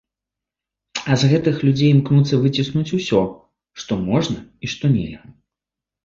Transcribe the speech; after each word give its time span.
А 1.09 1.17
з 1.23 1.27
гэтых 1.33 1.55
людзей 1.67 1.91
імкнуцца 1.95 2.39
выціснуць 2.45 2.93
усё, 2.99 3.21
што 3.83 3.93
можна 4.07 4.39
і 4.39 4.65
што 4.73 4.85
нельга. 4.95 5.29